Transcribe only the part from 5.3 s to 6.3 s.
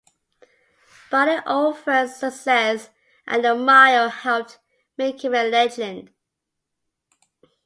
a legend.